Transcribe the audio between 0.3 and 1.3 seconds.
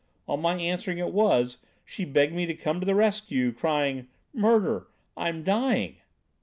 my answering it